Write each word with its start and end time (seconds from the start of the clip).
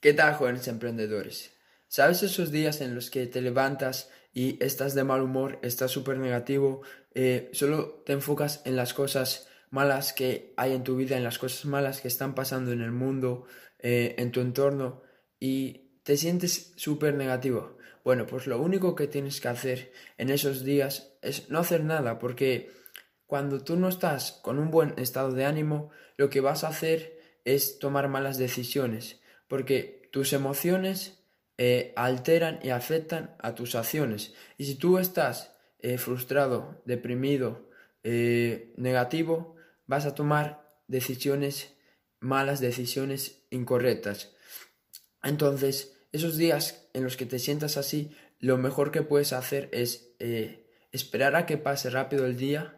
¿Qué 0.00 0.12
tal, 0.12 0.34
jóvenes 0.34 0.68
emprendedores? 0.68 1.56
¿Sabes 1.88 2.22
esos 2.22 2.52
días 2.52 2.80
en 2.82 2.94
los 2.94 3.10
que 3.10 3.26
te 3.26 3.40
levantas 3.40 4.12
y 4.32 4.56
estás 4.62 4.94
de 4.94 5.02
mal 5.02 5.22
humor, 5.22 5.58
estás 5.62 5.90
súper 5.90 6.18
negativo, 6.18 6.82
eh, 7.14 7.50
solo 7.52 8.04
te 8.06 8.12
enfocas 8.12 8.62
en 8.64 8.76
las 8.76 8.94
cosas 8.94 9.48
malas 9.70 10.12
que 10.12 10.54
hay 10.56 10.72
en 10.72 10.84
tu 10.84 10.94
vida, 10.94 11.16
en 11.16 11.24
las 11.24 11.40
cosas 11.40 11.64
malas 11.64 12.00
que 12.00 12.06
están 12.06 12.36
pasando 12.36 12.70
en 12.70 12.80
el 12.80 12.92
mundo, 12.92 13.46
eh, 13.80 14.14
en 14.18 14.30
tu 14.30 14.40
entorno 14.40 15.02
y 15.40 15.98
te 16.04 16.16
sientes 16.16 16.74
súper 16.76 17.14
negativo? 17.14 17.76
Bueno, 18.04 18.24
pues 18.24 18.46
lo 18.46 18.62
único 18.62 18.94
que 18.94 19.08
tienes 19.08 19.40
que 19.40 19.48
hacer 19.48 19.92
en 20.16 20.30
esos 20.30 20.62
días 20.62 21.16
es 21.22 21.50
no 21.50 21.58
hacer 21.58 21.82
nada, 21.82 22.20
porque 22.20 22.70
cuando 23.26 23.64
tú 23.64 23.74
no 23.74 23.88
estás 23.88 24.30
con 24.30 24.60
un 24.60 24.70
buen 24.70 24.94
estado 24.96 25.32
de 25.32 25.44
ánimo, 25.44 25.90
lo 26.16 26.30
que 26.30 26.40
vas 26.40 26.62
a 26.62 26.68
hacer 26.68 27.18
es 27.44 27.80
tomar 27.80 28.06
malas 28.06 28.38
decisiones 28.38 29.18
porque 29.48 30.08
tus 30.12 30.32
emociones 30.32 31.18
eh, 31.56 31.92
alteran 31.96 32.60
y 32.62 32.70
afectan 32.70 33.34
a 33.40 33.56
tus 33.56 33.74
acciones. 33.74 34.32
Y 34.58 34.66
si 34.66 34.76
tú 34.76 34.98
estás 34.98 35.52
eh, 35.80 35.98
frustrado, 35.98 36.80
deprimido, 36.84 37.68
eh, 38.04 38.72
negativo, 38.76 39.56
vas 39.86 40.06
a 40.06 40.14
tomar 40.14 40.62
decisiones 40.86 41.74
malas, 42.20 42.60
decisiones 42.60 43.42
incorrectas. 43.50 44.34
Entonces, 45.22 45.96
esos 46.12 46.36
días 46.36 46.88
en 46.92 47.02
los 47.02 47.16
que 47.16 47.26
te 47.26 47.40
sientas 47.40 47.76
así, 47.76 48.14
lo 48.38 48.56
mejor 48.56 48.92
que 48.92 49.02
puedes 49.02 49.32
hacer 49.32 49.68
es 49.72 50.12
esperar 50.92 51.34
a 51.34 51.44
que 51.44 51.58
pase 51.58 51.90
rápido 51.90 52.24
el 52.24 52.36
día 52.36 52.76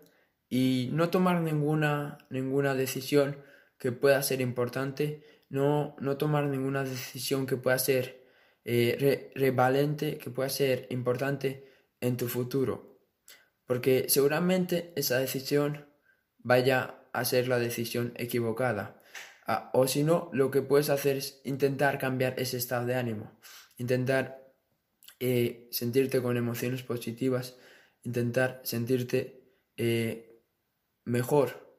y 0.49 0.89
no 0.93 1.11
tomar 1.11 1.43
ninguna, 1.43 2.19
ninguna 2.31 2.75
decisión 2.75 3.37
que 3.81 3.91
pueda 3.91 4.23
ser 4.23 4.41
importante 4.41 5.25
no, 5.49 5.97
no 5.99 6.17
tomar 6.17 6.45
ninguna 6.45 6.85
decisión 6.85 7.47
que 7.47 7.57
pueda 7.57 7.79
ser 7.79 8.25
eh, 8.65 9.33
revalente, 9.35 10.19
que 10.19 10.31
pueda 10.31 10.51
ser 10.51 10.87
importante 10.91 11.67
en 12.01 12.17
tu 12.17 12.29
futuro. 12.29 13.01
Porque 13.67 14.07
seguramente 14.09 14.93
esa 14.97 15.19
decisión 15.19 15.87
vaya 16.39 17.01
a 17.13 17.25
ser 17.25 17.49
la 17.49 17.59
decisión 17.59 18.13
equivocada. 18.17 19.03
Ah, 19.47 19.71
o 19.73 19.89
si 19.89 20.05
no, 20.05 20.29
lo 20.33 20.51
que 20.51 20.63
puedes 20.63 20.91
hacer 20.91 21.17
es 21.17 21.41
intentar 21.45 21.99
cambiar 21.99 22.39
ese 22.39 22.59
estado 22.59 22.87
de 22.87 22.95
ánimo. 22.95 23.33
Intentar 23.79 24.53
eh, 25.19 25.69
sentirte 25.71 26.21
con 26.21 26.37
emociones 26.37 26.83
positivas. 26.83 27.57
Intentar 28.03 28.61
sentirte 28.63 29.43
eh, 29.77 30.43
mejor. 31.05 31.70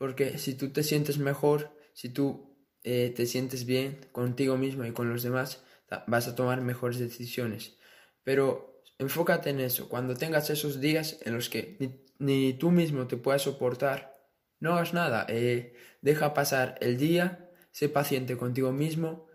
Porque 0.00 0.38
si 0.38 0.54
tú 0.54 0.70
te 0.70 0.82
sientes 0.82 1.18
mejor, 1.18 1.76
si 1.92 2.08
tú 2.08 2.56
eh, 2.84 3.12
te 3.14 3.26
sientes 3.26 3.66
bien 3.66 4.00
contigo 4.12 4.56
mismo 4.56 4.86
y 4.86 4.92
con 4.92 5.10
los 5.10 5.22
demás, 5.22 5.62
vas 6.06 6.26
a 6.26 6.34
tomar 6.34 6.62
mejores 6.62 6.98
decisiones. 6.98 7.76
Pero 8.24 8.82
enfócate 8.96 9.50
en 9.50 9.60
eso. 9.60 9.90
Cuando 9.90 10.14
tengas 10.14 10.48
esos 10.48 10.80
días 10.80 11.18
en 11.26 11.34
los 11.34 11.50
que 11.50 11.76
ni, 12.18 12.54
tú 12.54 12.70
mismo 12.70 13.08
te 13.08 13.18
puedas 13.18 13.42
soportar, 13.42 14.16
no 14.58 14.72
hagas 14.72 14.94
nada. 14.94 15.26
Eh, 15.28 15.74
deja 16.00 16.32
pasar 16.32 16.78
el 16.80 16.96
día, 16.96 17.50
sé 17.70 17.90
paciente 17.90 18.38
contigo 18.38 18.72
mismo 18.72 19.26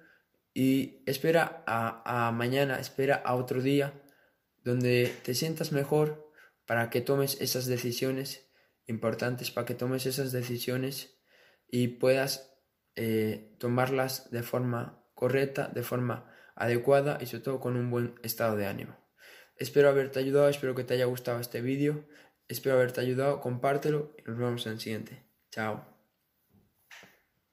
y 0.52 1.04
espera 1.06 1.64
a, 1.68 2.28
a 2.30 2.32
mañana, 2.32 2.80
espera 2.80 3.18
a 3.24 3.36
otro 3.36 3.62
día 3.62 3.94
donde 4.64 5.14
te 5.22 5.36
sientas 5.36 5.72
mejor 5.72 6.32
para 6.66 6.90
que 6.90 7.02
tomes 7.02 7.40
esas 7.40 7.68
decisiones 7.68 8.46
importantes, 8.88 9.52
para 9.52 9.66
que 9.66 9.76
tomes 9.76 10.06
esas 10.06 10.32
decisiones 10.32 11.18
y 11.70 11.88
puedas 11.88 12.56
eh, 12.96 13.56
tomarlas 13.60 14.30
de 14.32 14.44
forma 14.44 15.04
correcta, 15.14 15.68
de 15.68 15.84
forma 15.84 16.32
adecuada 16.56 17.18
y 17.22 17.26
sobre 17.26 17.44
todo 17.44 17.60
con 17.60 17.76
un 17.76 17.90
buen 17.90 18.16
estado 18.24 18.56
de 18.56 18.68
ánimo. 18.68 18.96
Espero 19.58 19.90
haberte 19.90 20.20
ayudado, 20.20 20.50
espero 20.50 20.76
que 20.76 20.84
te 20.84 20.94
haya 20.94 21.06
gustado 21.06 21.40
este 21.40 21.62
vídeo, 21.62 22.08
espero 22.48 22.76
haberte 22.76 23.02
ayudado, 23.02 23.42
compártelo 23.42 24.14
y 24.18 24.30
nos 24.30 24.38
vemos 24.38 24.66
en 24.66 24.74
el 24.74 24.80
siguiente. 24.80 25.24
Chao. 25.52 25.95